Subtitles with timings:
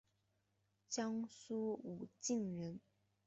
[0.89, 2.81] 江苏武进人。